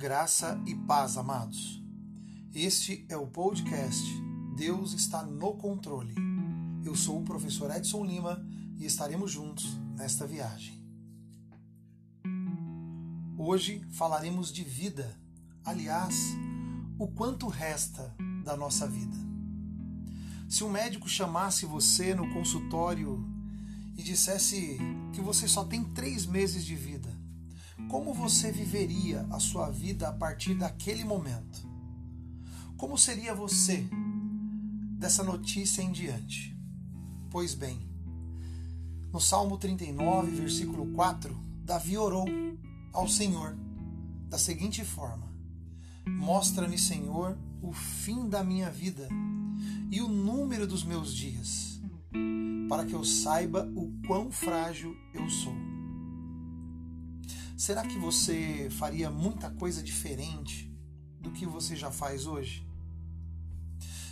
[0.00, 1.84] Graça e paz, amados.
[2.54, 4.02] Este é o podcast
[4.56, 6.14] Deus está no controle.
[6.82, 8.42] Eu sou o professor Edson Lima
[8.78, 10.82] e estaremos juntos nesta viagem.
[13.36, 15.14] Hoje falaremos de vida,
[15.62, 16.16] aliás,
[16.98, 19.18] o quanto resta da nossa vida.
[20.48, 23.22] Se um médico chamasse você no consultório
[23.94, 24.78] e dissesse
[25.12, 27.19] que você só tem três meses de vida,
[27.88, 31.68] como você viveria a sua vida a partir daquele momento?
[32.76, 33.86] Como seria você
[34.98, 36.56] dessa notícia em diante?
[37.30, 37.78] Pois bem,
[39.12, 42.26] no Salmo 39, versículo 4, Davi orou
[42.92, 43.56] ao Senhor
[44.28, 45.28] da seguinte forma:
[46.06, 49.08] Mostra-me, Senhor, o fim da minha vida
[49.90, 51.80] e o número dos meus dias,
[52.68, 55.69] para que eu saiba o quão frágil eu sou.
[57.60, 60.74] Será que você faria muita coisa diferente
[61.20, 62.66] do que você já faz hoje?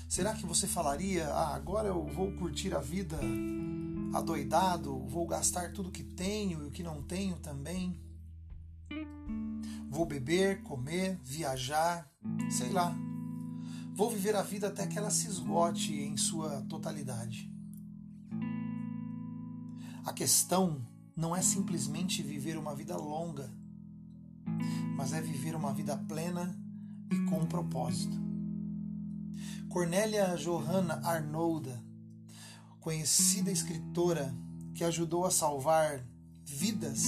[0.06, 3.18] Será que você falaria: ah, agora eu vou curtir a vida
[4.12, 7.98] adoidado, vou gastar tudo que tenho e o que não tenho também?
[9.88, 12.06] Vou beber, comer, viajar,
[12.50, 12.94] sei lá.
[13.94, 17.50] Vou viver a vida até que ela se esgote em sua totalidade.
[20.04, 20.86] A questão
[21.18, 23.52] não é simplesmente viver uma vida longa,
[24.96, 26.56] mas é viver uma vida plena
[27.10, 28.16] e com propósito.
[29.68, 31.82] Cornélia Johanna Arnolda,
[32.78, 34.32] conhecida escritora
[34.72, 36.06] que ajudou a salvar
[36.44, 37.02] vidas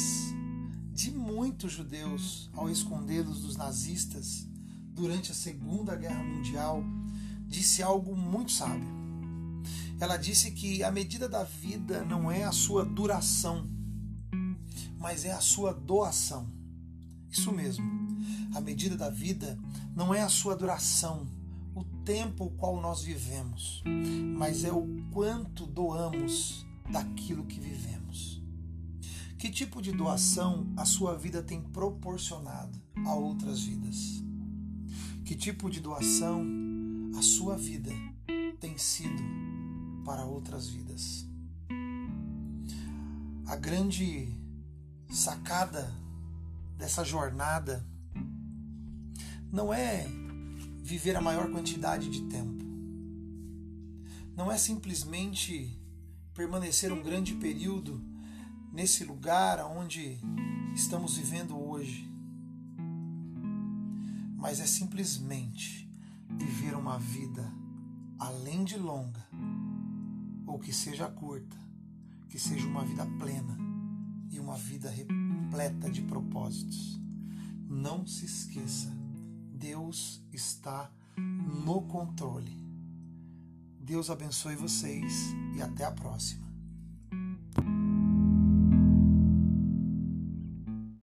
[0.93, 4.45] de muitos judeus ao escondê-los dos nazistas
[4.89, 6.83] durante a Segunda Guerra Mundial,
[7.47, 8.91] disse algo muito sábio.
[10.01, 13.79] Ela disse que a medida da vida não é a sua duração,
[15.01, 16.47] mas é a sua doação.
[17.31, 17.85] Isso mesmo.
[18.55, 19.59] A medida da vida
[19.97, 21.27] não é a sua duração,
[21.75, 23.83] o tempo o qual nós vivemos,
[24.37, 28.43] mas é o quanto doamos daquilo que vivemos.
[29.39, 34.23] Que tipo de doação a sua vida tem proporcionado a outras vidas?
[35.25, 36.45] Que tipo de doação
[37.17, 37.93] a sua vida
[38.59, 39.23] tem sido
[40.05, 41.27] para outras vidas?
[43.47, 44.37] A grande
[45.11, 45.93] sacada
[46.79, 47.85] dessa jornada
[49.53, 50.07] não é
[50.79, 52.65] viver a maior quantidade de tempo.
[54.37, 55.77] Não é simplesmente
[56.33, 58.01] permanecer um grande período
[58.73, 60.19] nesse lugar onde
[60.75, 62.09] estamos vivendo hoje.
[64.37, 65.91] Mas é simplesmente
[66.39, 67.53] viver uma vida
[68.19, 69.27] além de longa,
[70.47, 71.57] ou que seja curta,
[72.29, 73.70] que seja uma vida plena
[74.41, 77.01] uma vida repleta de propósitos.
[77.69, 78.91] Não se esqueça,
[79.55, 82.59] Deus está no controle.
[83.79, 86.50] Deus abençoe vocês e até a próxima.